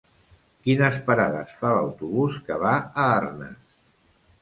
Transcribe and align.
Quines 0.67 0.97
parades 1.09 1.53
fa 1.61 1.75
l'autobús 1.77 2.43
que 2.49 2.61
va 2.67 2.75
a 2.83 3.09
Arnes? 3.23 3.65